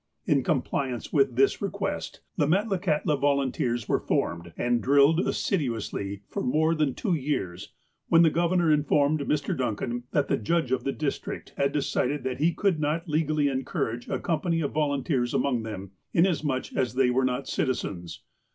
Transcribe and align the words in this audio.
In 0.25 0.41
compliance 0.41 1.13
with 1.13 1.35
this 1.35 1.61
request, 1.61 2.21
the 2.35 2.47
''Metlakahtla 2.47 3.19
Volunteers" 3.19 3.87
were 3.87 3.99
formed, 3.99 4.51
and 4.57 4.81
drilled 4.81 5.19
assiduously 5.19 6.23
for 6.27 6.41
more 6.41 6.73
than 6.73 6.95
two 6.95 7.13
years, 7.13 7.73
when 8.09 8.23
the 8.23 8.31
Governor 8.31 8.71
informed 8.71 9.19
Mr. 9.19 9.55
Duncan 9.55 10.05
that 10.09 10.27
the 10.27 10.37
judge 10.37 10.71
of 10.71 10.85
the 10.85 10.91
district 10.91 11.53
had 11.55 11.71
decided 11.71 12.23
that 12.23 12.39
he 12.39 12.51
could 12.51 12.79
not 12.79 13.07
legally 13.07 13.47
encourage 13.47 14.09
a 14.09 14.17
company 14.17 14.61
of 14.61 14.71
volunteers 14.71 15.35
among 15.35 15.61
them, 15.61 15.91
inasmuch 16.13 16.73
as 16.75 16.95
they 16.95 17.11
were 17.11 17.23
not 17.23 17.47
citizens. 17.47 18.23